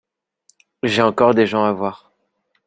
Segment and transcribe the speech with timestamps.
[0.81, 2.11] J'ai encore des gens à voir.